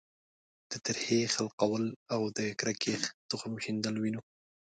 [0.71, 2.93] د ترهې خلقول او د کرکې
[3.29, 4.21] تخم شیندل وینو.